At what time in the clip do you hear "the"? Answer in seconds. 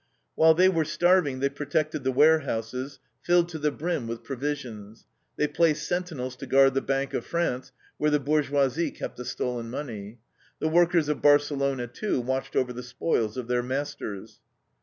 2.03-2.11, 3.59-3.69, 6.73-6.81, 8.09-8.19, 9.17-9.25, 10.57-10.69, 12.73-12.81